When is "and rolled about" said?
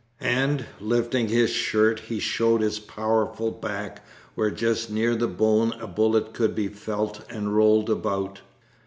7.29-8.41